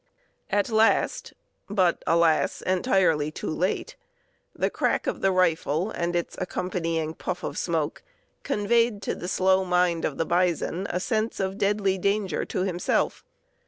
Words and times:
At 0.49 0.71
last, 0.71 1.33
but 1.69 2.01
alas! 2.07 2.63
entirely 2.63 3.29
too 3.29 3.51
late, 3.51 3.95
the 4.55 4.71
crack 4.71 5.05
of 5.05 5.21
the 5.21 5.31
rifle 5.31 5.91
and 5.91 6.15
its 6.15 6.35
accompanying 6.39 7.13
puff 7.13 7.43
of 7.43 7.55
smoke 7.55 8.01
conveyed 8.41 9.03
to 9.03 9.13
the 9.13 9.27
slow 9.27 9.63
mind 9.63 10.03
of 10.03 10.17
the 10.17 10.25
bison 10.25 10.87
a 10.89 10.99
sense 10.99 11.39
of 11.39 11.59
deadly 11.59 11.99
danger 11.99 12.45
to 12.45 12.61
himself. 12.63 13.23